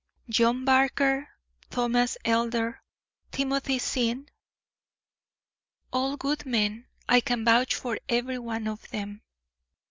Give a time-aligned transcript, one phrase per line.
[0.29, 1.29] "John Barker,
[1.69, 2.81] Thomas Elder,
[3.31, 4.29] Timothy Sinn?"
[5.93, 9.21] "All good men; I can vouch for every one of them."